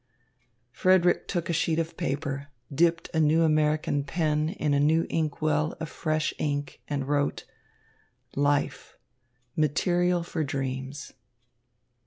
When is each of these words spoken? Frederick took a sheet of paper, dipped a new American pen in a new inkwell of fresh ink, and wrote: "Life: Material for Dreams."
Frederick 0.71 1.27
took 1.27 1.47
a 1.47 1.53
sheet 1.53 1.77
of 1.77 1.95
paper, 1.95 2.47
dipped 2.73 3.07
a 3.13 3.19
new 3.19 3.43
American 3.43 4.03
pen 4.03 4.49
in 4.49 4.73
a 4.73 4.79
new 4.79 5.05
inkwell 5.11 5.75
of 5.79 5.89
fresh 5.89 6.33
ink, 6.39 6.81
and 6.87 7.07
wrote: 7.07 7.45
"Life: 8.35 8.97
Material 9.55 10.23
for 10.23 10.43
Dreams." 10.43 11.13